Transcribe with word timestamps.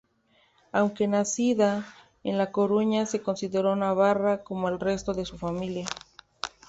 Aunque 0.71 1.07
nacida 1.07 1.85
en 2.23 2.39
La 2.39 2.51
Coruña, 2.51 3.05
se 3.05 3.21
consideró 3.21 3.75
navarra 3.75 4.43
como 4.43 4.67
el 4.67 4.79
resto 4.79 5.13
de 5.13 5.25
su 5.25 5.37
familia. 5.37 5.85